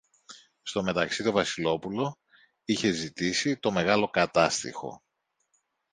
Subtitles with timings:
[0.61, 2.17] στο μεταξύ το Βασιλόπουλο
[2.65, 5.03] είχε ζητήσει το μεγάλο Κατάστιχο